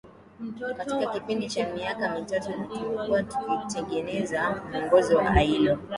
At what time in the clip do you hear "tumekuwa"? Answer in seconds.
2.67-3.23